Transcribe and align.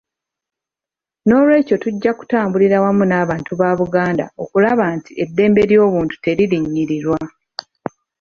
Noolwekyo 1.27 1.75
tujja 1.83 2.11
kutambulira 2.19 2.77
wamu 2.83 3.03
n'abantu 3.07 3.51
ba 3.59 3.69
Buganda 3.79 4.25
okulaba 4.43 4.85
nti 4.97 5.11
eddembe 5.23 5.61
ly'obuntu 5.69 6.15
teririnnyirirwa. 6.23 7.19